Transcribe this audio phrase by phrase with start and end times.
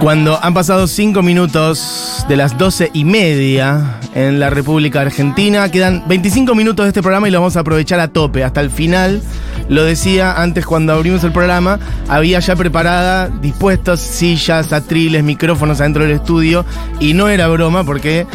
[0.00, 6.04] Cuando han pasado cinco minutos de las doce y media en la República Argentina, quedan
[6.08, 9.22] 25 minutos de este programa y los vamos a aprovechar a tope hasta el final.
[9.68, 11.78] Lo decía antes cuando abrimos el programa,
[12.08, 16.64] había ya preparada, dispuestos sillas, atriles, micrófonos adentro del estudio
[16.98, 18.26] y no era broma porque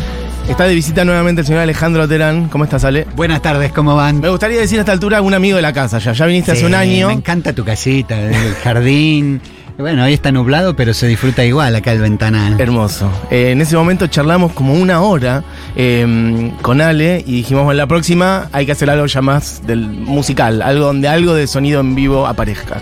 [0.50, 2.50] está de visita nuevamente el señor Alejandro Terán.
[2.50, 3.06] ¿Cómo estás, Ale?
[3.16, 4.20] Buenas tardes, ¿cómo van?
[4.20, 6.14] Me gustaría decir a esta altura un amigo de la casa ya.
[6.14, 7.08] Ya viniste hace un año.
[7.08, 9.42] Me encanta tu casita, el jardín.
[9.78, 12.60] Bueno, hoy está nublado, pero se disfruta igual acá el ventanal.
[12.60, 13.12] Hermoso.
[13.30, 15.44] Eh, en ese momento charlamos como una hora
[15.76, 19.80] eh, con Ale y dijimos, bueno, la próxima hay que hacer algo ya más del
[19.82, 22.82] musical, algo donde algo de sonido en vivo aparezca.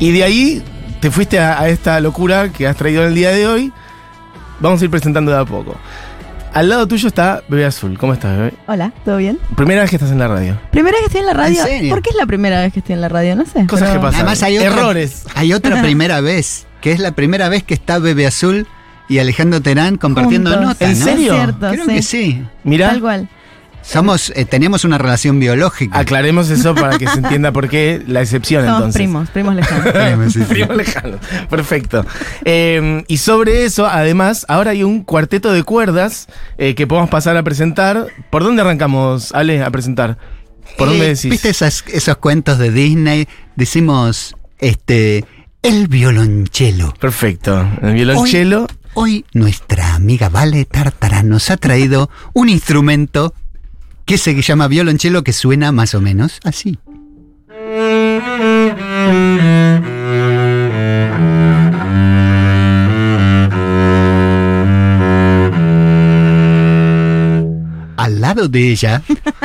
[0.00, 0.62] Y de ahí
[1.00, 3.72] te fuiste a, a esta locura que has traído en el día de hoy.
[4.60, 5.76] Vamos a ir presentando de a poco.
[6.54, 7.98] Al lado tuyo está Bebé Azul.
[7.98, 8.54] ¿Cómo estás, Bebé?
[8.68, 9.40] Hola, ¿todo bien?
[9.56, 10.56] Primera vez que estás en la radio.
[10.70, 11.60] Primera vez que estoy en la radio.
[11.60, 11.90] ¿En serio?
[11.90, 13.34] ¿Por qué es la primera vez que estoy en la radio?
[13.34, 13.66] No sé.
[13.66, 14.20] Cosas pero- que pasan.
[14.20, 15.24] Además hay otra, Errores.
[15.34, 18.68] Hay otra primera vez, que es la primera vez que está Bebe Azul
[19.08, 20.68] y Alejandro Terán compartiendo Juntos.
[20.68, 20.90] notas.
[20.92, 21.04] ¿En ¿no?
[21.04, 21.32] serio?
[21.32, 21.90] Es cierto, Creo sí.
[21.92, 22.42] que sí.
[22.62, 23.28] Mira, Tal cual.
[23.86, 25.98] Somos, eh, tenemos una relación biológica.
[25.98, 28.98] aclaremos eso para que se entienda por qué la excepción Somos entonces.
[29.00, 29.92] primos, primos lejanos.
[29.92, 30.44] Tenemos, sí, sí.
[30.46, 31.18] Primo lejano.
[31.50, 32.04] Perfecto.
[32.44, 37.36] Eh, y sobre eso, además, ahora hay un cuarteto de cuerdas eh, que podemos pasar
[37.36, 38.06] a presentar.
[38.30, 40.16] ¿Por dónde arrancamos, Ale, a presentar?
[40.78, 41.30] ¿Por dónde decís?
[41.30, 43.28] ¿Viste esas- esos cuentos de Disney?
[43.54, 45.24] Decimos, este,
[45.62, 46.94] el violonchelo.
[46.98, 47.68] Perfecto.
[47.82, 48.66] El violonchelo.
[48.94, 53.34] Hoy nuestra amiga Vale Tartara nos ha traído un instrumento
[54.04, 56.78] que se llama violonchelo que suena más o menos así.
[67.96, 69.02] Al lado de ella,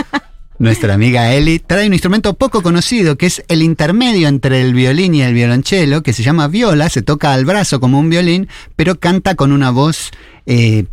[0.60, 5.16] nuestra amiga Eli trae un instrumento poco conocido que es el intermedio entre el violín
[5.16, 9.00] y el violonchelo, que se llama viola, se toca al brazo como un violín, pero
[9.00, 10.12] canta con una voz
[10.46, 10.86] eh,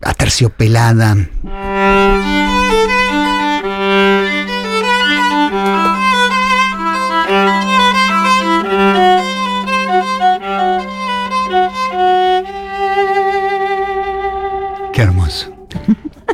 [0.00, 1.16] aterciopelada.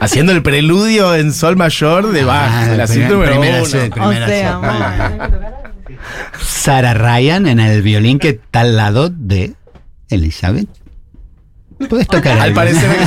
[0.00, 2.50] Haciendo el preludio en sol mayor de Bach.
[2.52, 3.62] Ah, la primer- suite número primera.
[3.62, 4.60] O Primera sea.
[6.40, 9.54] Sarah Ryan en el violín que está al lado de
[10.08, 10.68] Elizabeth.
[11.88, 12.88] Puedes tocar Al parecer.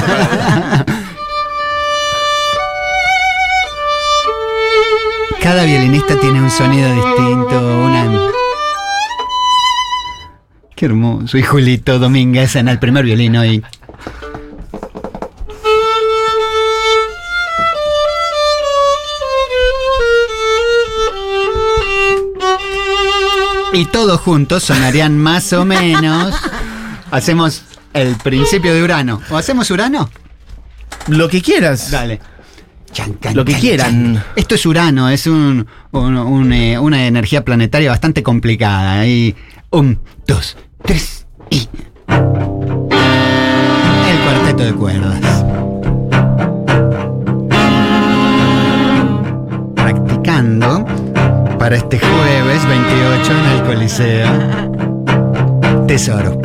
[5.41, 8.29] Cada violinista tiene un sonido distinto, una...
[10.75, 11.37] Qué hermoso.
[11.37, 13.63] Y Julito Domínguez en el primer violín hoy.
[23.73, 26.35] Y todos juntos sonarían más o menos.
[27.09, 29.21] Hacemos el principio de Urano.
[29.29, 30.09] ¿O hacemos Urano?
[31.07, 31.89] Lo que quieras.
[31.91, 32.19] Dale.
[32.91, 34.23] Chan, can, Lo que can, quieran.
[34.35, 39.05] Esto es Urano, es un, un- un, eh, una energía planetaria bastante complicada.
[39.07, 39.33] Y
[39.69, 41.69] un, dos, tres y.
[42.09, 45.45] El cuarteto de cuerdas.
[49.75, 50.85] Practicando
[51.71, 54.27] para este jueves 28 en el Coliseo.
[55.87, 56.37] Tesoro.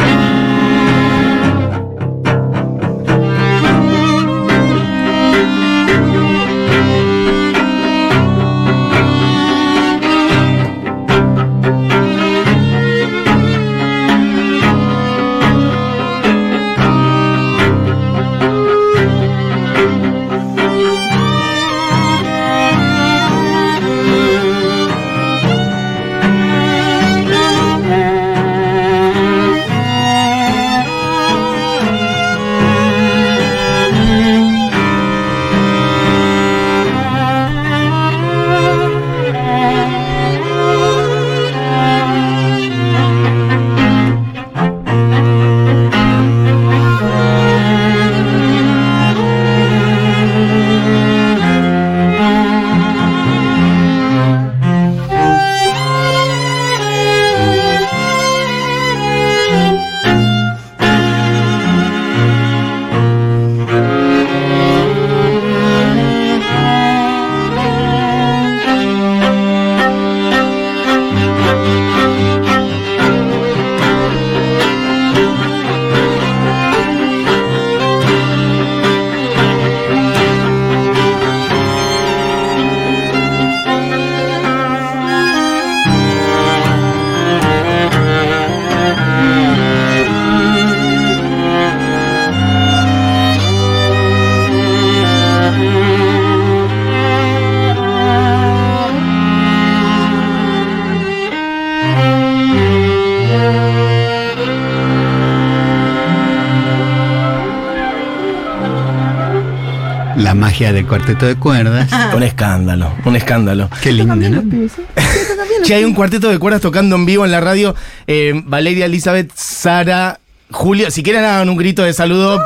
[110.77, 111.89] Del cuarteto de cuerdas.
[112.15, 113.69] Un escándalo, un escándalo.
[113.83, 114.43] Qué lindo, ¿no?
[115.65, 117.75] Che, hay un cuarteto de cuerdas tocando en vivo en la radio.
[118.07, 120.21] Eh, Valeria, Elizabeth, Sara,
[120.51, 120.91] Julio.
[120.91, 122.43] Si quieren hagan un grito de saludo.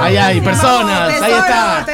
[0.00, 1.86] Ahí hay personas, ahí está.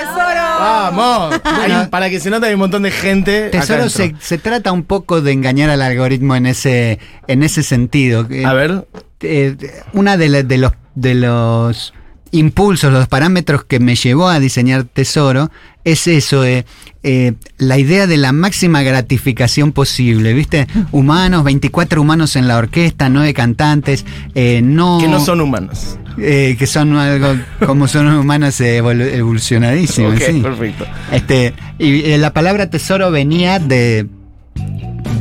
[0.60, 1.40] Vamos.
[1.44, 3.48] Hay- para que se note hay un montón de gente.
[3.50, 8.26] Tesoro se, se trata un poco de engañar al algoritmo en ese, en ese sentido.
[8.30, 8.86] Eh, A ver.
[9.20, 9.56] eh,
[9.92, 11.94] una de, la- de los, de los
[12.32, 15.50] impulsos, los parámetros que me llevó a diseñar Tesoro
[15.84, 16.64] es eso, eh,
[17.02, 20.66] eh, la idea de la máxima gratificación posible, ¿viste?
[20.92, 24.04] Humanos, 24 humanos en la orquesta, 9 cantantes,
[24.34, 24.98] eh, no...
[25.00, 25.98] Que no son humanos.
[26.19, 30.40] eh, que son algo como son humanos evolu- evolucionadísimos, sí.
[30.40, 30.84] perfecto.
[31.12, 34.06] Este, y eh, la palabra tesoro venía de,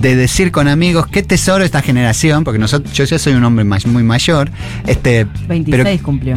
[0.02, 3.66] de decir con amigos qué tesoro esta generación, porque nosotros, yo ya soy un hombre
[3.66, 4.50] más, muy mayor,
[4.86, 6.36] este, 26 pero cumplió.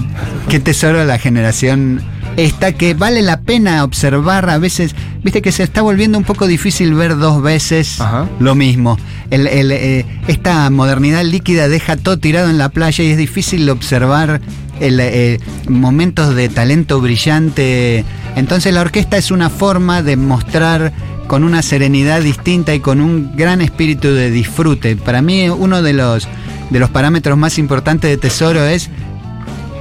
[0.49, 2.01] qué tesoro la generación
[2.37, 6.47] esta que vale la pena observar a veces, viste que se está volviendo un poco
[6.47, 8.29] difícil ver dos veces Ajá.
[8.39, 8.99] lo mismo.
[9.31, 13.69] El- el, eh, esta modernidad líquida deja todo tirado en la playa y es difícil
[13.69, 14.41] observar
[14.81, 18.05] el, eh, momentos de talento brillante.
[18.37, 20.93] Entonces la orquesta es una forma de mostrar
[21.31, 24.97] con una serenidad distinta y con un gran espíritu de disfrute.
[24.97, 26.27] Para mí uno de los,
[26.71, 28.91] de los parámetros más importantes de Tesoro es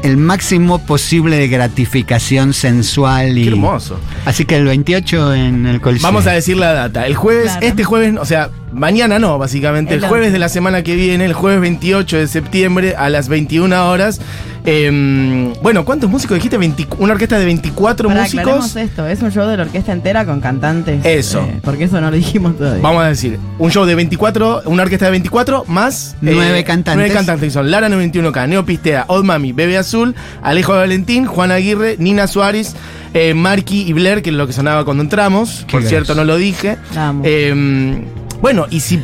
[0.04, 4.00] el máximo posible de gratificación sensual y Qué hermoso.
[4.26, 6.08] así que el 28 en el Coliseo.
[6.08, 7.08] Vamos a decir la data.
[7.08, 7.66] El jueves, Claro.
[7.66, 9.96] este jueves, o sea, mañana no, básicamente.
[9.96, 13.28] El El jueves de la semana que viene, el jueves 28 de septiembre a las
[13.28, 14.22] 21 horas.
[14.66, 16.58] Eh, bueno, ¿cuántos músicos dijiste?
[16.58, 18.42] 20 una orquesta de 24 Pará, músicos.
[18.44, 21.04] aclaremos esto, es un show de la orquesta entera con cantantes.
[21.06, 21.42] Eso.
[21.42, 22.82] eh, porque eso no lo dijimos todavía.
[22.82, 26.96] Vamos a decir, un show de 24, una orquesta de 24 más Nueve cantantes.
[26.96, 31.52] Nueve cantantes que son Lara 91K, Neo Pistea, Old Mami, Bebe Azul, Alejo Valentín, Juan
[31.52, 32.76] Aguirre, Nina Suárez,
[33.14, 35.66] eh, Marky y Blair, que es lo que sonaba cuando entramos.
[35.68, 36.78] Qué Por cierto, no lo dije.
[37.24, 38.04] Eh,
[38.42, 39.02] bueno, y si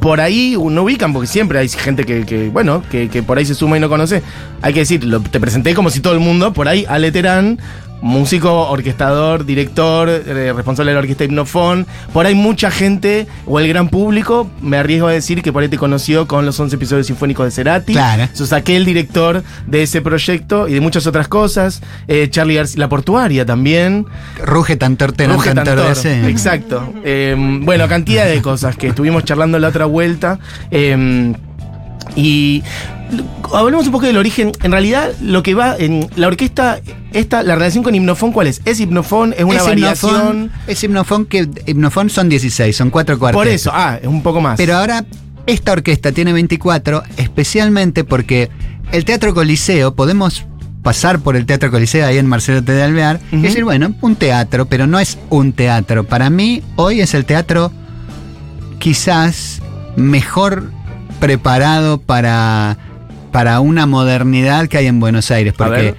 [0.00, 3.76] por ahí no ubican, porque siempre hay gente que, bueno, que, por ahí se suma
[3.76, 4.22] y no conoce,
[4.62, 7.58] hay que decir, te presenté como si todo el mundo, por ahí Ale Terán,
[8.00, 13.68] músico, orquestador, director, eh, responsable de la orquesta Hipnofón, por ahí mucha gente, o el
[13.68, 17.06] gran público, me arriesgo a decir que por ahí te conoció con los 11 episodios
[17.06, 17.92] sinfónicos de Cerati.
[17.92, 18.28] Claro.
[18.32, 21.82] Sos aquel director de ese proyecto y de muchas otras cosas.
[22.08, 24.06] Eh, Charlie García, la portuaria también.
[24.44, 26.28] Ruge Tantor Tenor Ruge Tantor, DC.
[26.28, 26.92] Exacto.
[27.04, 30.38] Eh, bueno, cantidad de cosas que estuvimos charlando la otra vuelta.
[32.16, 32.62] Y
[33.52, 34.52] hablemos un poco del origen.
[34.62, 36.80] En realidad, lo que va en la orquesta,
[37.12, 38.60] esta, la relación con Hipnofón, ¿cuál es?
[38.64, 39.34] ¿Es Hipnofón?
[39.36, 40.12] ¿Es una es variación?
[40.14, 43.44] hipnofón, es hipnofón que hipnofón son 16, son cuatro cuartetos.
[43.44, 44.56] Por eso, ah, es un poco más.
[44.56, 45.04] Pero ahora
[45.46, 48.50] esta orquesta tiene 24, especialmente porque
[48.92, 50.44] el Teatro Coliseo, podemos
[50.82, 52.72] pasar por el Teatro Coliseo ahí en Marcelo T.
[52.72, 53.36] de Alvear, Ujú.
[53.36, 56.04] y decir, bueno, un teatro, pero no es un teatro.
[56.04, 57.72] Para mí, hoy es el teatro
[58.78, 59.60] quizás
[59.96, 60.70] mejor
[61.28, 62.76] preparado para,
[63.32, 65.94] para una modernidad que hay en Buenos Aires, porque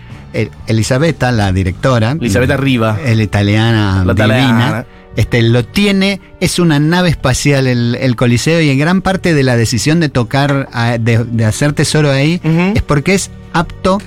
[0.68, 3.00] Elisabetta, la directora, Elizabeth Arriba.
[3.04, 4.86] el italiana La divina, italiana.
[5.16, 9.42] este, lo tiene, es una nave espacial el, el Coliseo y en gran parte de
[9.44, 12.40] la decisión de tocar, a- de, de hacer tesoro ahí,
[12.76, 14.00] es porque es apto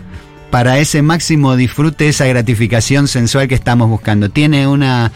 [0.50, 4.28] para ese máximo disfrute, esa gratificación sensual que estamos buscando.
[4.30, 5.10] Tiene una,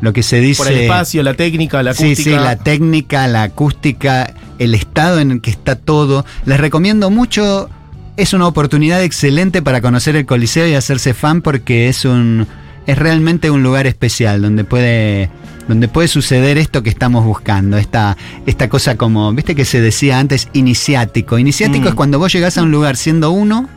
[0.00, 0.62] lo que se dice...
[0.62, 2.30] Por el espacio, la técnica, la Sí, acústica.
[2.30, 6.24] sí, la técnica, la acústica, el estado en el que está todo.
[6.44, 7.68] Les recomiendo mucho.
[8.16, 12.46] Es una oportunidad excelente para conocer el Coliseo y hacerse fan porque es un
[12.86, 15.30] es realmente un lugar especial donde puede
[15.68, 20.18] donde puede suceder esto que estamos buscando, esta esta cosa como, viste que se decía
[20.18, 21.38] antes iniciático.
[21.38, 21.88] Iniciático Mm.
[21.88, 23.68] es cuando vos llegás a un lugar siendo uno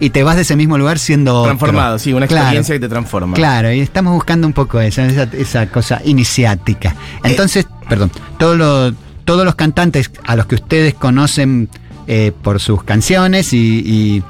[0.00, 1.46] y te vas de ese mismo lugar siendo otro.
[1.50, 2.44] Transformado, sí, una Claro.
[2.44, 3.34] experiencia que te transforma.
[3.34, 6.94] Claro, y estamos buscando un poco eso, esa, esa cosa iniciática.
[7.24, 11.68] Entonces, perdón, todos los, todos los cantantes a los que ustedes conocen
[12.06, 14.22] eh, por sus canciones y, y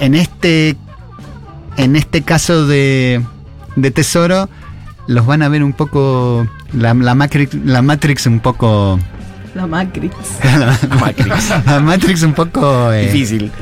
[0.00, 0.76] en este
[1.76, 3.20] en este caso de,
[3.76, 4.48] de Tesoro
[5.08, 8.98] los van a ver un poco la, la, Matrix, la Matrix un poco
[9.54, 10.14] La Matrix.
[11.00, 11.50] Matrix.
[11.66, 13.52] la Matrix un poco eh, Difícil.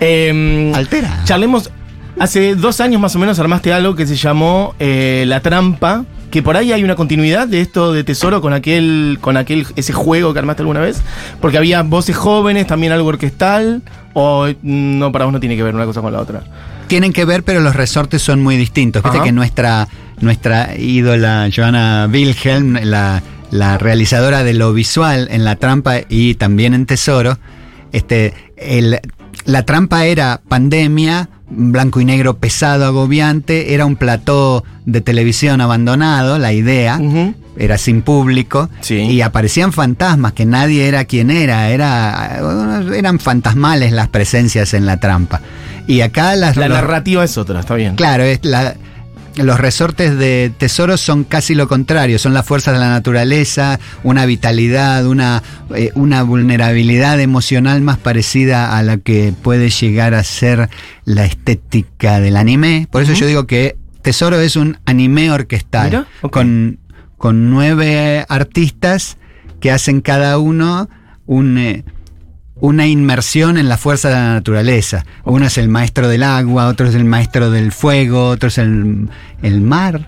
[0.00, 1.22] Eh, altera.
[1.24, 1.70] Charlemos,
[2.18, 6.42] hace dos años más o menos armaste algo que se llamó eh, La Trampa, que
[6.42, 10.32] por ahí hay una continuidad de esto de Tesoro con aquel, con aquel, ese juego
[10.32, 11.02] que armaste alguna vez,
[11.40, 13.82] porque había voces jóvenes, también algo orquestal,
[14.14, 16.42] o mm, no, para vos no tiene que ver una cosa con la otra.
[16.86, 19.02] tienen que ver, pero los resortes son muy distintos.
[19.02, 19.26] Viste Ajá.
[19.26, 19.88] que nuestra,
[20.20, 26.74] nuestra ídola Joana Wilhelm, la, la realizadora de lo visual en La Trampa y también
[26.74, 27.38] en Tesoro,
[27.92, 28.98] este, el,
[29.44, 36.38] la trampa era pandemia, blanco y negro pesado, agobiante, era un plató de televisión abandonado,
[36.38, 36.98] la idea,
[37.58, 38.94] era sin público, Sí.
[38.96, 42.40] y aparecían fantasmas, que nadie era quien era, era
[42.96, 45.42] eran fantasmales las presencias en la trampa.
[45.86, 46.56] Y acá las...
[46.56, 47.96] La narrativa es otra, está bien.
[47.96, 48.74] Claro, es la-
[49.36, 54.26] los resortes de tesoros son casi lo contrario, son las fuerzas de la naturaleza, una
[54.26, 55.42] vitalidad, una,
[55.74, 60.68] eh, una vulnerabilidad emocional más parecida a la que puede llegar a ser
[61.04, 62.88] la estética del anime.
[62.90, 66.78] Por eso yo digo que Tesoro es un anime orquestal, con,
[67.16, 69.16] con nueve artistas
[69.60, 70.88] que hacen cada uno
[71.26, 71.58] un...
[71.58, 71.84] eh,
[72.62, 75.04] una inmersión en la fuerza de la naturaleza.
[75.24, 79.08] Uno es el maestro del agua, otro es el maestro del fuego, otro es el,
[79.42, 80.06] el mar.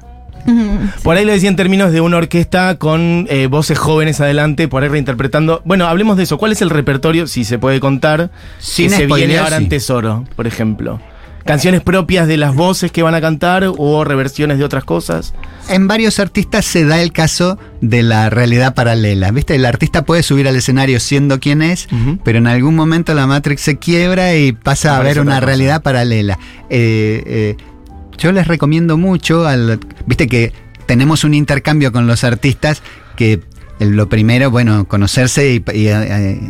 [1.03, 4.85] Por ahí lo decía en términos de una orquesta con eh, voces jóvenes adelante, por
[4.85, 5.63] ahí reinterpretando.
[5.65, 6.39] Bueno, hablemos de eso.
[6.39, 9.65] ¿Cuál es el repertorio, si se puede contar, Sin que se viene ahora sí.
[9.65, 11.01] en Tesoro, por ejemplo?
[11.45, 15.35] ¿Canciones propias de las voces que van a cantar o reversiones de otras cosas?
[15.69, 19.31] En varios artistas se da el caso de la realidad paralela.
[19.31, 19.55] ¿Viste?
[19.55, 21.87] El artista puede subir al escenario siendo quien es,
[22.25, 26.39] pero en algún momento la Matrix se quiebra y pasa a haber una realidad paralela.
[26.71, 27.57] Eh, eh,
[28.17, 30.53] yo les recomiendo mucho, al, viste que
[30.87, 32.83] tenemos un intercambio con los artistas
[33.17, 33.41] que
[33.81, 36.41] lo primero, bueno, conocerse y, y, eh,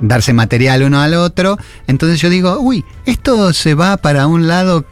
[0.00, 1.58] darse material uno al otro.
[1.86, 4.84] Entonces yo digo, uy, esto se va para un lado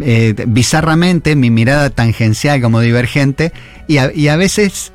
[0.00, 3.52] eh, bizarramente, mi mirada tangencial como divergente,
[3.86, 4.92] y a, y a veces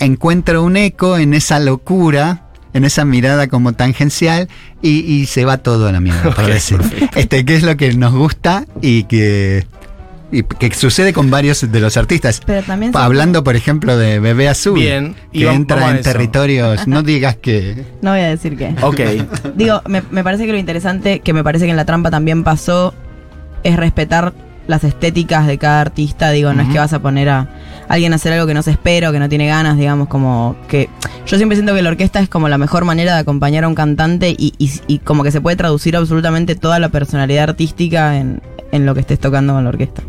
[0.00, 4.48] encuentro un eco en esa locura, en esa mirada como tangencial,
[4.82, 6.80] y, y se va todo a la mierda, por Ok, decir.
[7.14, 9.66] Este, que es lo que nos gusta y que,
[10.32, 12.40] y que sucede con varios de los artistas.
[12.44, 16.10] Pero también Hablando, por ejemplo, de Bebé Azul, Bien, que vamos- entra en eso.
[16.12, 17.84] territorios, no digas que...
[18.02, 18.74] No voy a decir qué.
[18.82, 19.00] Ok.
[19.54, 22.42] Digo, me, me parece que lo interesante, que me parece que en la trampa también
[22.44, 22.94] pasó,
[23.62, 24.32] es respetar
[24.66, 26.30] las estéticas de cada artista.
[26.30, 27.48] Digo, no es que vas a poner a
[27.88, 30.56] alguien a hacer algo que no se espera o que no tiene ganas, digamos, como
[30.68, 30.88] que.
[31.26, 33.74] Yo siempre siento que la orquesta es como la mejor manera de acompañar a un
[33.74, 38.40] cantante y, y- y como que se puede traducir absolutamente toda la personalidad artística en,
[38.72, 40.02] en lo que estés tocando con la orquesta.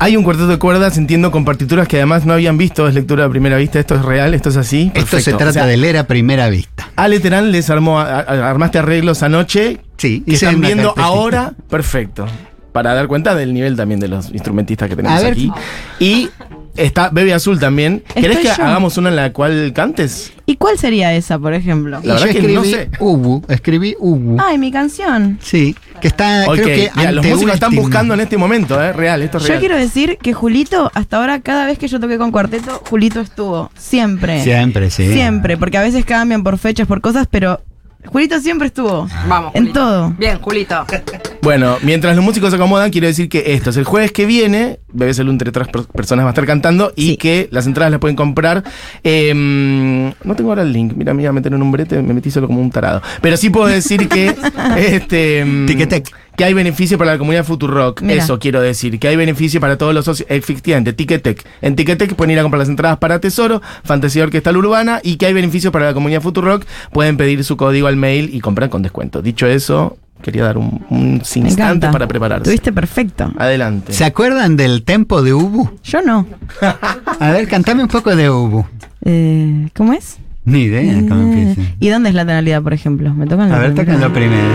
[0.00, 3.24] Hay un cuarteto de cuerdas, entiendo, con partituras que además no habían visto, es lectura
[3.24, 4.92] a primera vista, esto es real, esto es así.
[4.94, 6.88] Esto se trata O sea, de leer a primera vista.
[6.94, 11.04] Ale Terán les armó, a- a- armaste arreglos anoche Sí, que hice están viendo carpetita.
[11.06, 12.26] ahora, perfecto.
[12.72, 15.50] Para dar cuenta del nivel también de los instrumentistas que tenemos aquí.
[15.98, 16.28] Y
[16.76, 18.02] está Bebe Azul también.
[18.14, 18.64] ¿Querés Estoy que yo.
[18.64, 20.32] hagamos una en la cual cantes?
[20.46, 21.98] ¿Y cuál sería esa, por ejemplo?
[22.02, 22.90] Y La verdad yo que escribí no sé.
[23.00, 24.36] Ubu, escribí Ubu.
[24.40, 25.38] Ay, mi canción.
[25.42, 28.92] Sí, que está, Ok, creo que mira, los músicos están buscando en este momento, ¿eh?
[28.92, 29.60] Real, esto es Yo real.
[29.60, 33.70] quiero decir que Julito, hasta ahora, cada vez que yo toqué con cuarteto, Julito estuvo.
[33.76, 34.42] Siempre.
[34.44, 35.12] Siempre, sí.
[35.12, 37.60] Siempre, porque a veces cambian por fechas, por cosas, pero
[38.06, 39.08] Julito siempre estuvo.
[39.26, 39.52] Vamos.
[39.54, 39.80] En Julito.
[39.80, 40.10] todo.
[40.18, 40.86] Bien, Julito.
[41.40, 44.80] Bueno, mientras los músicos se acomodan, quiero decir que esto es el jueves que viene.
[44.92, 47.16] Bebé Salud entre otras per- personas va a estar cantando y Sí.
[47.16, 48.64] que las entradas las pueden comprar.
[49.04, 50.92] Em, no tengo ahora el link.
[50.96, 53.02] Mira, me iba a meter en un brete, me metí solo como un tarado.
[53.22, 54.34] Pero sí puedo decir que.
[54.78, 56.08] este, em, Ticketek.
[56.36, 58.00] Que hay beneficio para la comunidad Futurock.
[58.02, 58.22] Mira.
[58.22, 58.98] Eso quiero decir.
[59.00, 60.28] Que hay beneficio para todos los socios.
[60.30, 61.44] Efectivamente, Ticketek.
[61.62, 65.00] En Ticketek pueden ir a comprar las entradas para Tesoro, Fantasía Orquestal Urbana.
[65.02, 66.64] Y que hay beneficio para la comunidad Futurock.
[66.92, 69.20] Pueden pedir su código al mail y comprar con descuento.
[69.20, 70.80] Dicho eso, quería dar un,
[71.16, 71.90] instantes encanta.
[71.90, 72.44] para prepararse.
[72.44, 73.32] Tuviste perfecto.
[73.38, 73.92] Adelante.
[73.92, 75.70] ¿Se acuerdan del tempo de Ubu?
[75.84, 76.26] Yo no.
[77.20, 78.64] A ver, cantame un poco de Ubu.
[79.04, 80.18] Eh, ¿Cómo es?
[80.44, 81.70] Ni idea cómo Eh, empieza.
[81.78, 83.12] ¿Y dónde es la tonalidad, por ejemplo?
[83.14, 83.94] ¿Me tocan la A ver, primera?
[83.98, 84.48] tócalo primero.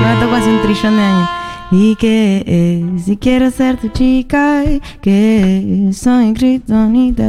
[0.00, 1.28] No me tocó hace un trillón de años.
[1.70, 4.62] Y que eh, si quiero ser tu chica,
[5.00, 7.24] que soy kriptonita.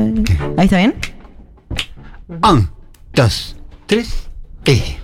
[0.58, 0.94] ¿Ahí está bien?
[2.44, 2.70] Un,
[3.14, 3.56] dos,
[3.88, 4.30] tres,
[4.64, 4.98] y.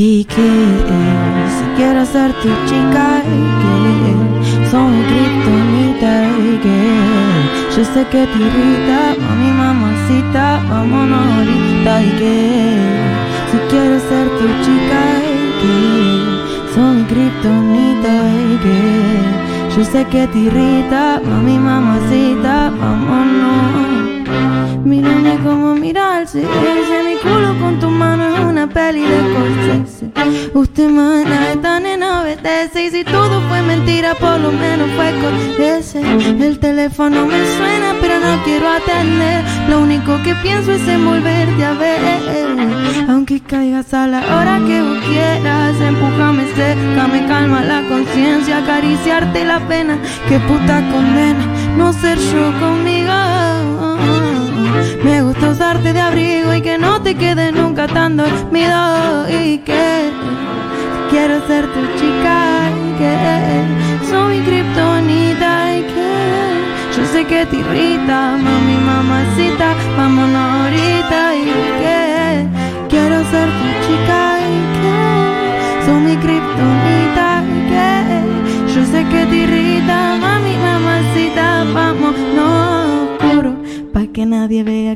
[0.00, 3.22] Y que eh, quiero ser tu chica,
[7.78, 12.02] yo sé que te irrita, mami mamacita, vámonos ahorita.
[12.02, 12.76] Y que
[13.50, 15.74] si quiero ser tu chica, y que
[16.74, 18.14] soy kriptonita,
[18.50, 23.87] y que yo sé que te irrita, mami mamacita, vámonos.
[24.84, 26.48] Mírame como mira al cielo,
[27.04, 30.10] mi culo con tu mano en una peli de Scorsese.
[30.54, 35.62] Usted mana, esta nena obedece y si todo fue mentira, por lo menos fue con
[35.62, 36.00] ese.
[36.00, 39.44] El teléfono me suena, pero no quiero atender.
[39.68, 43.08] Lo único que pienso es en volverte a ver.
[43.08, 49.44] Aunque caigas a la hora que vos quieras, empújame cerca, me calma la conciencia, acariciarte
[49.44, 49.98] la pena.
[50.28, 51.44] Que puta condena
[51.76, 53.27] no ser yo conmigo.
[55.04, 59.28] Me gusta usarte de abrigo y que no te quede nunca tan dormido.
[59.28, 60.10] Y que
[61.10, 68.36] quiero ser tu chica y que soy kriptonita y que yo sé que te irrita,
[68.44, 71.36] mami, mamacita, vámonos ahorita.
[71.36, 71.44] Y
[71.80, 72.46] que
[72.88, 74.98] quiero ser tu chica y que
[75.86, 77.86] soy mi kriptonita y que
[78.74, 79.97] yo sé que te irrita,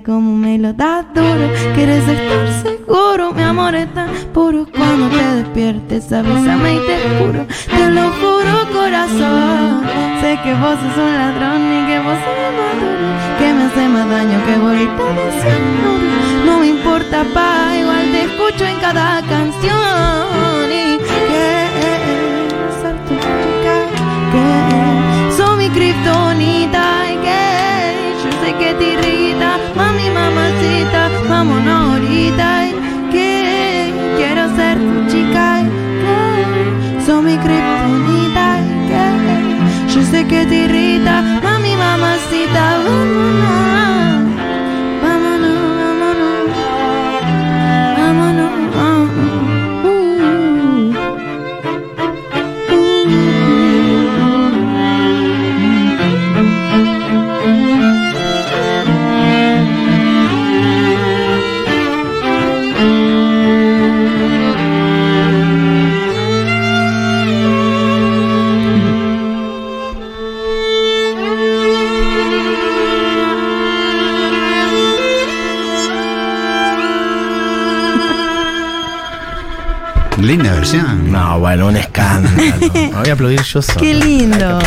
[0.00, 4.66] cómo me lo das duro Quieres estar seguro, mi amor es tan puro.
[4.74, 7.46] Cuando te despiertes avísame y te juro.
[7.66, 9.82] Te lo juro corazón.
[10.20, 13.08] Sé que vos sos un ladrón y que vos sos maduro.
[13.38, 15.04] Que me hace más daño que bolita
[15.42, 20.70] de No me importa pa, igual te escucho en cada canción.
[20.70, 23.76] Y quiero ser tu chica
[24.32, 27.42] Que soy mi kriptonita y que
[28.22, 29.58] yo sé que te irrita,
[31.44, 31.98] vámonos
[33.10, 35.62] que quiero ser tu chica
[36.02, 39.04] que soy mi kriptonita y que
[39.92, 41.01] yo sé que te irrita,
[82.92, 83.80] Me voy a aplaudir yo solo.
[83.80, 84.58] Qué lindo.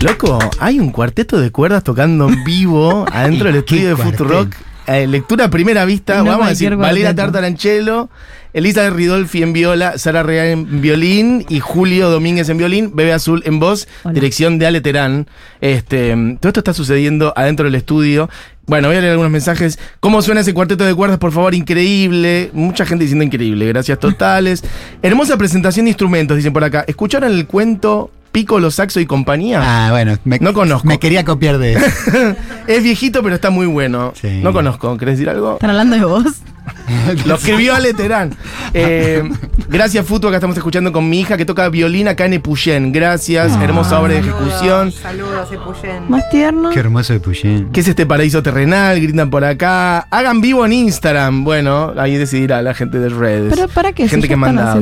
[0.00, 4.54] Loco, hay un cuarteto de cuerdas tocando en vivo adentro del ¿Y estudio de Futurock.
[4.86, 7.14] Eh, lectura a primera vista, No vamos a decir, cuarteto.
[7.14, 8.10] Tartaranchelo,
[8.52, 13.42] Elisa Ridolfi en viola, Sara Real en violín y Julio Domínguez en violín, Bebe Azul
[13.46, 14.12] en voz, Hola.
[14.12, 15.26] dirección de Ale Terán.
[15.62, 18.28] Este, todo esto está sucediendo adentro del estudio.
[18.66, 19.78] Bueno, voy a leer algunos mensajes.
[20.00, 21.18] ¿Cómo suena ese cuarteto de cuerdas?
[21.18, 22.50] Por favor, increíble.
[22.54, 23.66] Mucha gente diciendo increíble.
[23.68, 24.64] Gracias totales.
[25.02, 26.84] Hermosa presentación de instrumentos, dicen por acá.
[26.86, 29.60] ¿Escucharon el cuento Piccolo, Saxo y compañía?
[29.62, 30.88] Ah, bueno, me, No conozco.
[30.88, 31.86] Me quería copiar de eso.
[32.66, 34.12] Es viejito, pero está muy bueno.
[34.20, 34.40] Sí.
[34.42, 34.96] No conozco.
[34.96, 35.54] ¿Querés decir algo?
[35.54, 36.24] ¿Están hablando de vos?
[37.26, 38.34] Lo escribió Ale Terán.
[38.72, 39.22] Eh,
[39.68, 40.28] gracias, Futu.
[40.28, 42.92] Acá estamos escuchando con mi hija que toca violín acá en Epuyén.
[42.92, 43.52] Gracias.
[43.60, 44.92] Hermosa obra de ejecución.
[44.92, 46.08] Saludos, Epuyén.
[46.08, 46.70] Más tierno.
[46.70, 47.70] Qué hermoso de Puyén.
[47.72, 49.00] ¿Qué es este paraíso terrenal?
[49.00, 50.00] Gritan por acá.
[50.10, 51.44] Hagan vivo en Instagram.
[51.44, 53.54] Bueno, ahí decidirá la gente de redes.
[53.54, 54.04] Pero ¿para qué?
[54.04, 54.74] Si Gente ya que manda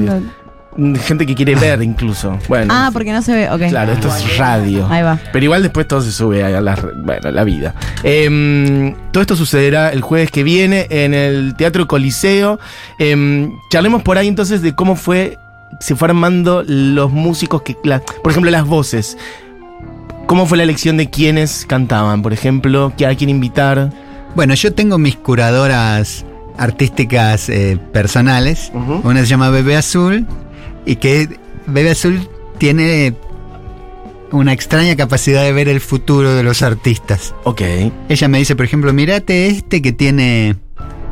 [0.75, 2.39] Gente que quiere ver incluso.
[2.49, 2.73] Bueno.
[2.75, 3.51] Ah, porque no se ve.
[3.51, 3.69] Ok.
[3.69, 4.87] Claro, esto es radio.
[4.89, 5.19] Ahí va.
[5.33, 7.75] Pero igual después todo se sube a la, bueno, a la vida.
[8.03, 12.59] Em, todo esto sucederá el jueves que viene en el Teatro Coliseo.
[12.99, 15.37] Em, charlemos por ahí entonces de cómo fue,
[15.81, 19.19] se fue armando los músicos que, la- por ejemplo, las voces.
[20.27, 22.23] ¿Cómo fue la elección de quiénes cantaban?
[22.23, 23.91] Por ejemplo, ¿a quién invitar?
[24.35, 26.25] Bueno, yo tengo mis curadoras
[26.57, 28.73] artísticas eh, personales.
[29.03, 30.27] Una se llama Bebé Azul
[30.87, 31.29] y que
[31.67, 33.15] Bebé Azul tiene
[34.31, 37.35] una extraña capacidad de ver el futuro de los artistas.
[37.45, 37.61] Ok.
[38.09, 40.57] Ella me dice, por ejemplo, mirate este que tiene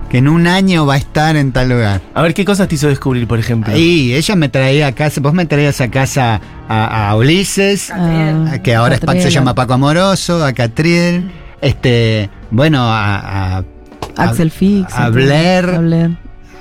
[0.09, 2.01] que en un año va a estar en tal lugar.
[2.15, 3.77] A ver, ¿qué cosas te hizo descubrir, por ejemplo?
[3.77, 8.55] Y ella me traía a casa, vos me traías a casa a, a Ulises, Ah,
[8.55, 11.31] a- que ahora es se llama Paco Amoroso, a Catriel,
[11.61, 13.65] este, bueno, a, a-
[14.17, 14.93] Axel Fix.
[14.95, 15.67] a Blair.
[15.67, 16.11] A Blair.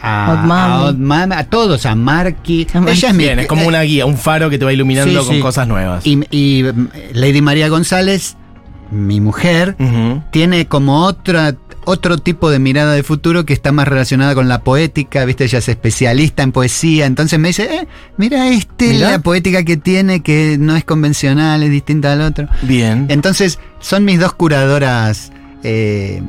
[0.02, 0.88] A, Mami.
[0.90, 2.68] a Mami, a todos, a Marky.
[2.74, 2.98] A Marky.
[2.98, 5.28] Ella es mi- Bien, es como una guía, un faro que te va iluminando Sí,
[5.28, 5.42] con sí.
[5.42, 6.06] cosas nuevas.
[6.06, 6.64] Y, y,
[7.14, 8.36] Lady María González,
[8.92, 9.76] mi mujer,
[10.32, 14.62] tiene como otra otro tipo de mirada de futuro que está más relacionada con la
[14.62, 19.12] poética, viste, ella es especialista en poesía, entonces me dice, eh, mira este, Mirá.
[19.12, 22.48] la poética que tiene, que no es convencional, es distinta al otro.
[22.62, 23.08] Bien.
[23.10, 25.32] Entonces, son mis dos curadoras
[25.64, 26.22] eh,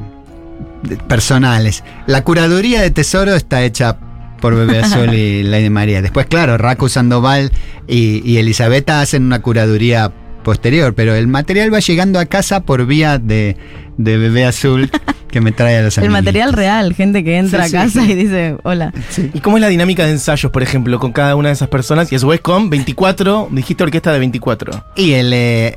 [1.09, 1.85] personales.
[2.07, 3.99] La curaduría de tesoro está hecha
[4.40, 6.03] por Bebé Azul y Lady María.
[6.03, 7.53] Después, claro, Raku Sandoval
[7.87, 10.12] y, y Elisabetta hacen una curaduría
[10.43, 13.57] posterior, pero el material va llegando a casa por vía de,
[13.99, 14.90] de bebé azul
[15.31, 16.25] que me trae a los El amiguitos.
[16.25, 18.90] material real, gente que entra Sí, a casa y dice, hola.
[19.35, 22.11] ¿Y cómo es la dinámica de ensayos, por ejemplo, con cada una de esas personas?
[22.11, 24.87] Y a su vez con 24, dijiste orquesta de 24.
[24.97, 25.77] Y el, eh,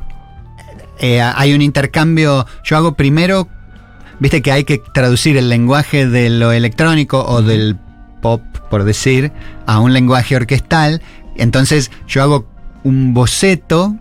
[1.00, 3.50] eh, hay un intercambio, yo hago primero,
[4.19, 7.78] viste que hay que traducir el lenguaje de lo electrónico o del
[8.21, 9.32] pop, por decir,
[9.65, 11.02] a un lenguaje orquestal.
[11.36, 12.47] Entonces yo hago
[12.84, 13.95] un boceto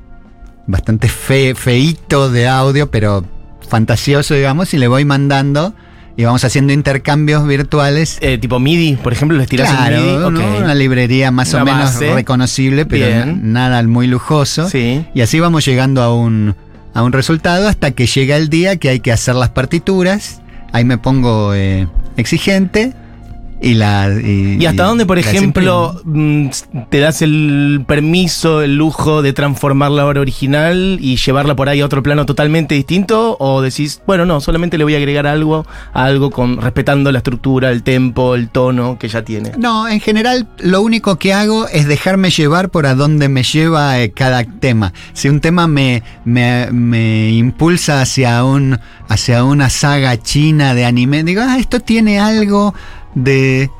[0.67, 3.25] bastante fe, feíto de audio, pero
[3.69, 5.75] fantasioso, digamos, y le voy mandando
[6.17, 8.19] y vamos haciendo intercambios virtuales.
[8.21, 10.17] Eh, tipo MIDI, por ejemplo, les tirás Claro, un MIDI.
[10.19, 10.27] ¿no?
[10.29, 10.63] ok.
[10.63, 12.15] una librería más Una o menos base.
[12.15, 14.69] reconocible, pero nada muy lujoso.
[14.69, 15.05] Sí.
[15.15, 16.55] Y así vamos llegando a un,
[16.95, 20.41] a un resultado hasta que llega el día que hay que hacer las partituras.
[20.73, 22.95] Ahí me pongo eh, exigente
[23.63, 24.11] y la.
[24.11, 26.49] Y, ¿Y hasta y dónde, por ejemplo, mm,
[26.91, 31.81] te das el permiso, el lujo de transformar la obra original y llevarla por ahí
[31.81, 33.37] a otro plano totalmente distinto?
[33.39, 37.19] ¿O decís, bueno, no, solamente le voy a agregar algo a algo con respetando la
[37.19, 39.53] estructura, el tempo, el tono que ya tiene?
[39.57, 44.01] No, en general lo único que hago es dejarme llevar por a dónde me lleva
[44.01, 44.93] eh, cada tema.
[45.13, 51.23] Si un tema me, me, me impulsa hacia, un, hacia una saga china de anime,
[51.23, 52.75] digo, ah, esto tiene algo
[53.15, 53.71] de...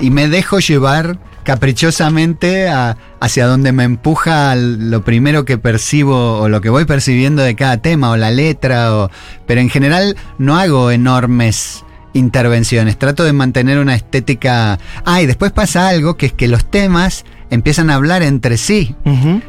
[0.00, 6.48] Y me dejo llevar caprichosamente a- hacia donde me empuja lo primero que percibo o
[6.48, 9.10] lo que voy percibiendo de cada tema o la letra, o,
[9.46, 14.78] pero en general no hago enormes intervenciones, trato de mantener una estética...
[15.06, 18.94] Ah, y después pasa algo que es que los temas empiezan a hablar entre sí.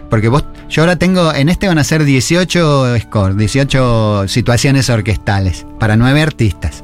[0.09, 5.65] Porque vos, yo ahora tengo, en este van a ser 18 scores, 18 situaciones orquestales
[5.79, 6.81] para nueve artistas.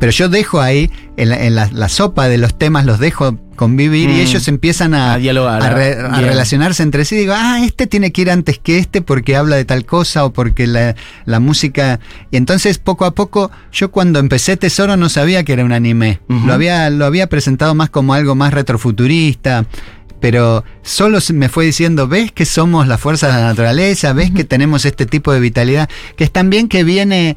[0.00, 3.38] Pero yo dejo ahí, en la, en la- la sopa de los temas los dejo
[3.56, 4.20] convivir y Mm.
[4.20, 6.24] ellos empiezan a, A dialogar, a re- a bien.
[6.30, 7.14] relacionarse entre sí.
[7.16, 10.32] Digo, ah, este tiene que ir antes que este porque habla de tal cosa o
[10.32, 12.00] porque la, la música...
[12.32, 16.20] Y entonces poco a poco, yo cuando empecé Tesoro no sabía que era un anime.
[16.28, 19.64] Lo, había, lo había presentado más como algo más retrofuturista
[20.20, 24.30] pero solo se me fue diciendo, ves que somos la fuerza de la naturaleza, ves
[24.30, 27.36] que tenemos este tipo de vitalidad, que es también que viene,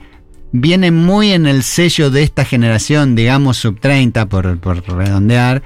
[0.52, 5.62] viene muy en el sello de esta generación, digamos sub 30 por, por redondear,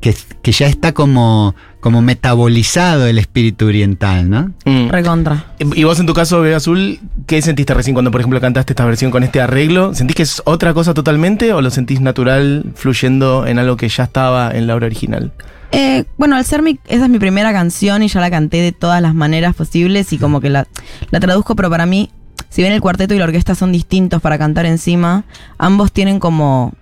[0.00, 4.52] que, que ya está como, como metabolizado el espíritu oriental, ¿no?
[4.64, 4.88] Mm.
[4.88, 5.46] Recontra.
[5.58, 8.84] Y vos en tu caso, Bebé Azul, ¿qué sentiste recién cuando, por ejemplo, cantaste esta
[8.84, 9.94] versión con este arreglo?
[9.94, 14.04] ¿Sentís que es otra cosa totalmente o lo sentís natural fluyendo en algo que ya
[14.04, 15.32] estaba en la obra original?
[15.72, 18.72] Eh, bueno, al ser mi, esa es mi primera canción y ya la canté de
[18.72, 20.66] todas las maneras posibles y como que la,
[21.10, 22.10] la traduzco, pero para mí,
[22.48, 25.24] si bien el cuarteto y la orquesta son distintos para cantar encima,
[25.58, 26.72] ambos tienen como...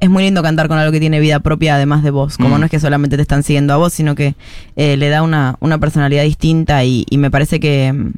[0.00, 2.60] Es muy lindo cantar con algo que tiene vida propia además de vos, como Mm.
[2.60, 4.34] no es que solamente te están siguiendo a vos, sino que
[4.76, 8.12] eh, le da una, una personalidad distinta y, y me parece que...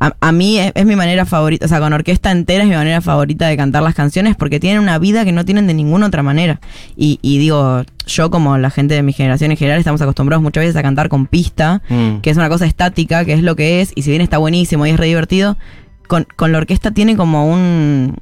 [0.00, 2.76] A, a mí es, es mi manera favorita, o sea, con orquesta entera es mi
[2.76, 6.06] manera favorita de cantar las canciones porque tienen una vida que no tienen de ninguna
[6.06, 6.60] otra manera.
[6.96, 10.62] Y, y digo, yo como la gente de mi generación en general estamos acostumbrados muchas
[10.62, 12.20] veces a cantar con pista, Mm.
[12.20, 14.86] que es una cosa estática, que es lo que es, y si bien está buenísimo
[14.86, 15.56] y es re divertido,
[16.08, 18.16] con, con la orquesta tiene como un...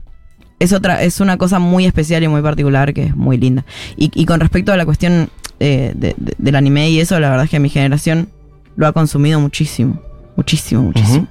[0.60, 3.64] Es otra, es una cosa muy especial y muy particular que es muy linda.
[3.96, 5.30] Y, y con respecto a la cuestión
[5.60, 8.28] eh, de- de- del anime y eso, la verdad es que mi generación
[8.76, 10.00] lo ha consumido muchísimo.
[10.36, 11.26] Muchísimo, muchísimo.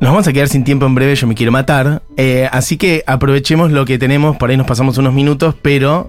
[0.00, 2.02] Nos vamos a quedar sin tiempo en breve, yo me quiero matar.
[2.16, 6.08] Eh, así que aprovechemos lo que tenemos, por ahí nos pasamos unos minutos, pero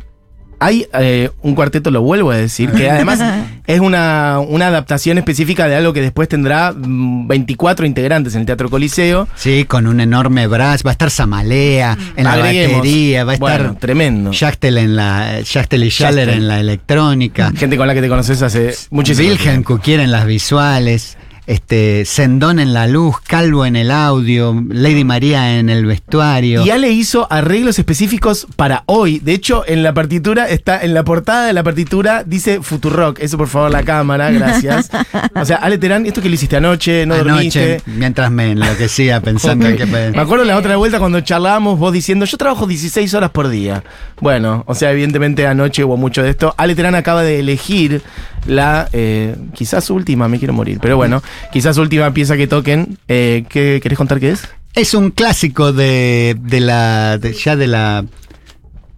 [0.59, 3.19] hay eh, un cuarteto, lo vuelvo a decir, que además
[3.65, 8.45] es una, una adaptación específica de algo que después tendrá mm, 24 integrantes en el
[8.45, 9.27] Teatro Coliseo.
[9.35, 12.77] Sí, con un enorme brass, va a estar Samalea en la Agreguemos.
[12.79, 14.33] batería, va a estar Bueno, tremendo.
[14.33, 17.51] Schachtel en la Schachtel y Schaller en la electrónica.
[17.55, 19.63] Gente con la que te conoces hace muchísimo Wilhelm.
[19.63, 21.17] Kukier en las visuales,
[21.49, 26.63] este, Sendón en la luz, Calvo en el audio, Lady María en el vestuario.
[26.63, 29.17] Y Ale hizo arreglos específicos para hoy.
[29.17, 33.17] De hecho, en la partitura, está en la portada de la partitura, dice Futurock.
[33.19, 34.91] Eso, por favor, la cámara, gracias.
[35.33, 37.81] O sea, Ale Terán, esto que lo hiciste anoche, no Anoche, dormiste.
[37.87, 39.71] mientras me enloquecía pensando Ok.
[39.71, 39.85] en que...
[39.87, 43.83] Me acuerdo la otra vuelta cuando charlábamos, vos diciendo, yo trabajo 16 horas por día.
[44.21, 46.53] Bueno, o sea, evidentemente anoche hubo mucho de esto.
[46.57, 48.03] Ale Terán acaba de elegir
[48.47, 51.21] la, eh, quizás última, me quiero morir, pero bueno,
[51.51, 52.97] quizás última pieza que toquen.
[53.07, 54.47] Eh, ¿Qué querés contar qué es?
[54.73, 57.17] Es un clásico de, de la...
[57.17, 58.05] de- ya de la...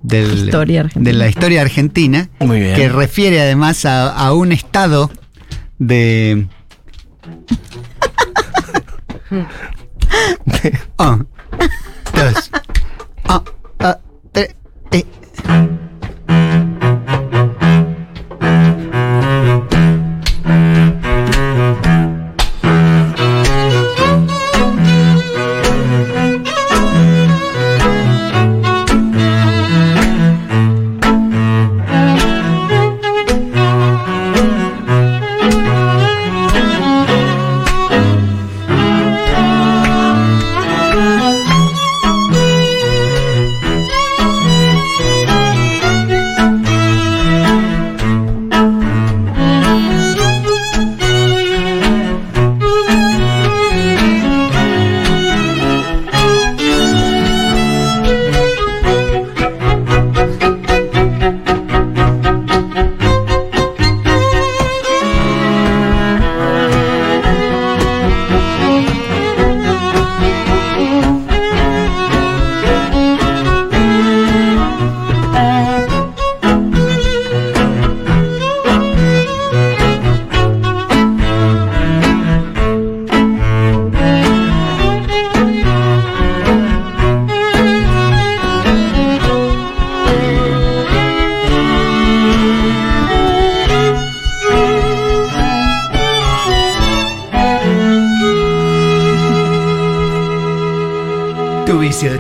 [0.02, 1.12] del- Historia argentina.
[1.12, 2.76] de la historia argentina, Muy bien.
[2.76, 5.10] que refiere además a, a un estado
[5.80, 6.48] de...
[12.14, 12.52] Dos,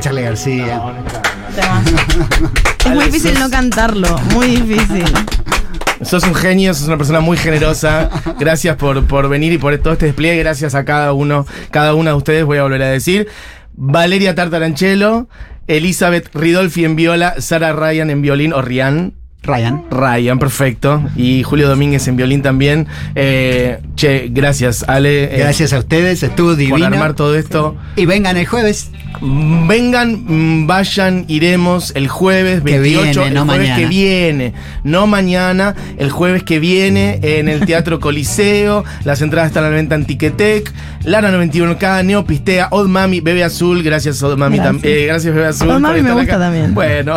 [0.01, 0.81] Charlie García.
[2.83, 5.05] Es muy difícil no cantarlo, muy difícil.
[6.01, 8.09] Sos un genio, sos una persona muy generosa.
[8.39, 10.39] Gracias por, por venir y por todo este despliegue.
[10.39, 13.27] Gracias a cada uno, cada una de ustedes, voy a volver a decir.
[13.73, 15.29] Valeria Tartaranchelo,
[15.67, 19.13] Elizabeth Ridolfi en viola, Sara Ryan en violín o Rian.
[19.43, 19.83] Ryan.
[19.89, 21.01] Ryan, perfecto.
[21.15, 22.87] Y Julio Domínguez en violín también.
[23.15, 25.35] Eh, che, gracias, Ale.
[25.35, 26.85] eh, Gracias a ustedes, estuvo por divino.
[26.85, 27.75] armar todo esto.
[27.95, 28.91] Y vengan el jueves.
[29.67, 33.75] Vengan, mm, vayan, iremos el jueves Que 28, viene, el no jueves mañana.
[33.81, 39.65] que viene, no mañana, el jueves que viene en el Teatro Coliseo, las entradas están
[39.65, 40.71] a la venta en Ticketek,
[41.03, 44.73] Lara 91K, Neopistea, Old Mami, Bebe Azul, gracias Old Mami Gracias.
[44.81, 45.67] también, gracias Bebe Azul.
[45.69, 46.39] Old por Mami me gusta acá.
[46.45, 46.73] también.
[46.73, 47.15] Bueno,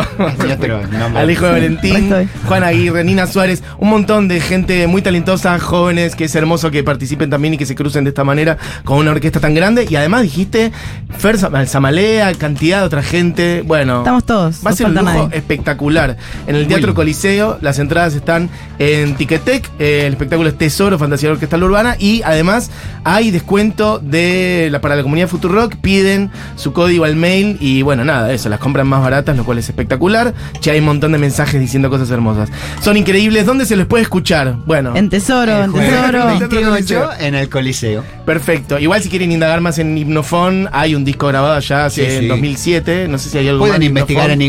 [1.15, 2.13] al hijo de Valentín,
[2.47, 6.83] Juan Aguirre, Nina Suárez, un montón de gente muy talentosa, jóvenes, que es hermoso que
[6.83, 9.85] participen también y que se crucen de esta manera con una orquesta tan grande.
[9.89, 10.71] Y además dijiste,
[11.17, 13.63] Fer Sam- Samalea, cantidad de otra gente.
[13.65, 14.61] Bueno, Estamos todos.
[14.65, 15.27] va a ser un lujo nadie.
[15.37, 16.17] espectacular.
[16.47, 18.49] En el Teatro Coliseo, las entradas están
[18.79, 19.69] en Ticketek.
[19.79, 21.95] eh, el espectáculo es Tesoro, Fantasía Orquestal Urbana.
[21.99, 22.69] Y además
[23.03, 25.75] hay descuento de la, para la comunidad Futurock.
[25.77, 27.57] Piden su código al mail.
[27.59, 30.33] Y bueno, nada, eso, las compran más baratas, lo cual es espectacular.
[30.61, 32.49] Ya hay un montón de mensajes diciendo cosas hermosas.
[32.81, 33.45] Son increíbles.
[33.45, 34.55] ¿Dónde se les puede escuchar?
[34.65, 34.95] Bueno.
[34.95, 36.25] En Tesoro, en Tesoro.
[36.27, 38.03] 28 en el Coliseo.
[38.25, 38.79] Perfecto.
[38.79, 42.17] Igual si quieren indagar más en Hipnofon, hay un disco grabado allá hace Sí, sí.
[42.17, 43.07] en 2007.
[43.07, 44.41] No sé si hay algo Pueden de investigar en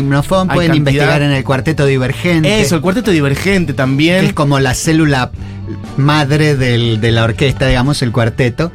[0.49, 0.75] Hay pueden cantidad.
[0.93, 2.61] investigar en el Cuarteto Divergente.
[2.61, 4.25] Eso, el cuarteto divergente que también.
[4.25, 5.31] es como la célula
[5.97, 8.71] madre del- de la orquesta, digamos, el cuarteto.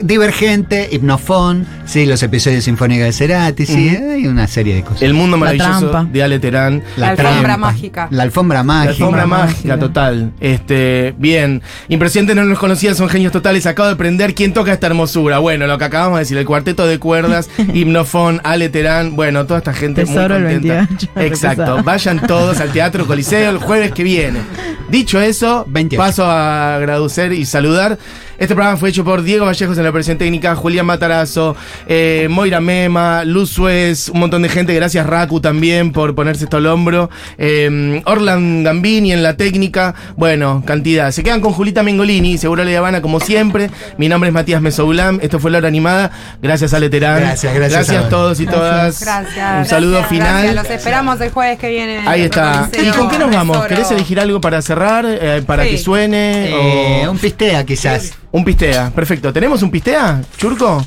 [0.00, 5.02] Divergente, Hipnofon, sí, los episodios sinfónicos de Cerati, sí, hay una serie de cosas.
[5.02, 6.08] El mundo La maravilloso trampa.
[6.12, 6.82] de Ale Terán.
[6.96, 8.08] La alfombra trampa, mágica.
[8.10, 8.90] La alfombra La mágica.
[8.92, 10.32] alfombra mágica, total.
[10.40, 11.62] Este, bien.
[11.88, 13.66] Impresionante, no los conocía, son genios totales.
[13.66, 15.38] Acabo de aprender quién toca esta hermosura.
[15.38, 19.58] Bueno, lo que acabamos de decir, el cuarteto de cuerdas, Hipnofon, Ale Terán, bueno, toda
[19.58, 20.86] esta gente Tesoro muy contenta.
[20.88, 21.82] 28, Exacto.
[21.82, 24.40] Vayan todos al Teatro Coliseo el jueves que viene.
[24.88, 26.00] Dicho eso, 28.
[26.02, 27.98] paso a agradecer y saludar.
[28.38, 32.60] Este programa fue hecho por Diego Vallejos en la operación técnica, Julián Matarazo, eh, Moira
[32.60, 34.74] Mema, Luz Suez, un montón de gente.
[34.74, 37.10] Gracias Raku también por ponerse esto al hombro.
[37.38, 39.94] Eh, Orlan Gambini en la técnica.
[40.16, 41.10] Bueno, cantidad.
[41.12, 43.70] Se quedan con Julita Mengolini, seguro Le Habana como siempre.
[43.98, 45.18] Mi nombre es Matías Mesoulam.
[45.22, 46.10] Esto fue La Hora Animada.
[46.42, 47.20] Gracias Ale Terán.
[47.20, 49.00] Gracias, gracias Gracias a todos y todas.
[49.00, 49.58] Gracias.
[49.58, 50.42] Un saludo Gracias, final.
[50.42, 50.54] gracias.
[50.54, 51.98] Los esperamos el jueves que viene.
[51.98, 52.68] en Ahí está.
[52.82, 53.64] ¿Y con qué nos vamos?
[53.66, 55.04] ¿Querés elegir algo para cerrar?
[55.08, 55.70] Eh, ¿Para Sí.
[55.70, 56.50] que suene?
[56.50, 58.12] Eh, o- un pistea quizás.
[58.34, 59.32] Un pistea, perfecto.
[59.32, 60.84] ¿Tenemos un pistea, Churco?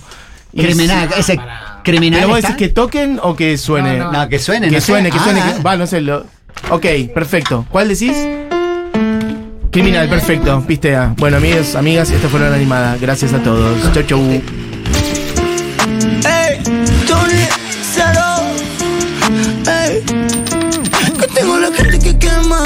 [0.51, 1.39] Y- Criminal, ese
[1.81, 2.19] criminal.
[2.19, 3.97] ¿Pero vos decís que toquen o que suene?
[3.99, 4.67] No, No, que suene.
[4.67, 4.87] Que no sé.
[4.87, 5.39] suene, que suene.
[5.41, 6.01] Ah, que- Va, no sé.
[6.01, 6.25] Lo...
[6.71, 7.65] Ok, perfecto.
[7.71, 8.17] ¿Cuál decís?
[9.71, 10.61] Criminal, perfecto.
[10.67, 11.13] Pistea.
[11.17, 12.97] Bueno, amigos, amigas, esta fue la animada.
[12.99, 13.93] Gracias a todos.
[13.93, 14.19] Chau, chau.
[14.19, 14.41] Ey,
[17.07, 17.47] Tony,
[17.93, 18.25] cero.
[19.67, 20.03] Ey,
[21.17, 22.63] que tengo la gente que quema.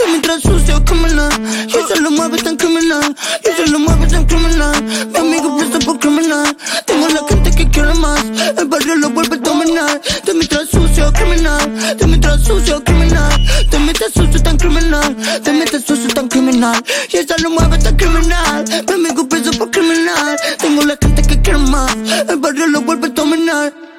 [0.00, 1.30] También trae sucio, criminal.
[1.68, 3.14] Y se lo mueve tan criminal.
[3.44, 4.82] Y se lo mueve tan criminal.
[5.12, 6.56] Mi amigo presta por criminal.
[6.86, 8.24] Tengo la gente que quiere más.
[8.56, 10.00] El barrio lo vuelve a dominar.
[10.24, 11.96] También trae sucio, criminal.
[11.98, 13.30] También trae sucio, criminal.
[13.70, 15.16] También trae sucio tan criminal.
[15.44, 16.82] También trae sucio tan criminal.
[17.08, 18.64] Y se lo mueve tan criminal.
[18.88, 20.38] Mi amigo presta por criminal.
[20.58, 21.94] Tengo la gente que quiere más.
[22.26, 23.89] El barrio lo vuelve a dominar.